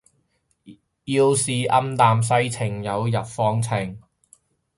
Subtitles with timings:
[1.03, 4.01] 要是暗淡世情有日放晴